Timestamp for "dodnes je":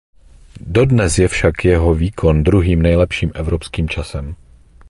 0.65-1.27